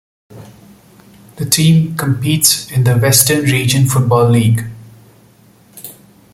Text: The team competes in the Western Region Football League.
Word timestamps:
The 1.35 1.45
team 1.47 1.95
competes 1.95 2.71
in 2.71 2.85
the 2.85 2.97
Western 2.97 3.43
Region 3.43 3.85
Football 3.85 4.29
League. 4.31 4.67